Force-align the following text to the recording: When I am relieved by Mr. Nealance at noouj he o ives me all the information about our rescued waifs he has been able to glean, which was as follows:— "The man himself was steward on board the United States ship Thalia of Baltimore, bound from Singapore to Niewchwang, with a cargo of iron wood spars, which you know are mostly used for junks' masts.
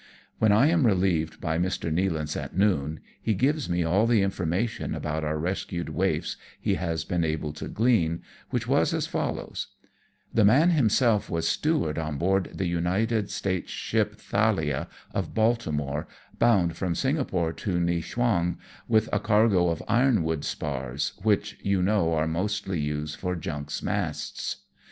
When 0.39 0.51
I 0.51 0.65
am 0.69 0.87
relieved 0.87 1.39
by 1.39 1.59
Mr. 1.59 1.93
Nealance 1.93 2.35
at 2.35 2.55
noouj 2.55 2.97
he 3.21 3.35
o 3.45 3.49
ives 3.49 3.69
me 3.69 3.83
all 3.83 4.07
the 4.07 4.23
information 4.23 4.95
about 4.95 5.23
our 5.23 5.37
rescued 5.37 5.89
waifs 5.89 6.37
he 6.59 6.73
has 6.73 7.03
been 7.05 7.23
able 7.23 7.53
to 7.53 7.67
glean, 7.67 8.23
which 8.49 8.67
was 8.67 8.95
as 8.95 9.05
follows:— 9.05 9.67
"The 10.33 10.43
man 10.43 10.71
himself 10.71 11.29
was 11.29 11.47
steward 11.47 11.99
on 11.99 12.17
board 12.17 12.49
the 12.51 12.65
United 12.65 13.29
States 13.29 13.69
ship 13.71 14.15
Thalia 14.15 14.87
of 15.13 15.35
Baltimore, 15.35 16.07
bound 16.39 16.75
from 16.75 16.95
Singapore 16.95 17.53
to 17.53 17.79
Niewchwang, 17.79 18.57
with 18.87 19.07
a 19.13 19.19
cargo 19.19 19.69
of 19.69 19.83
iron 19.87 20.23
wood 20.23 20.43
spars, 20.43 21.13
which 21.21 21.59
you 21.61 21.83
know 21.83 22.11
are 22.13 22.25
mostly 22.25 22.79
used 22.79 23.17
for 23.19 23.35
junks' 23.35 23.83
masts. 23.83 24.63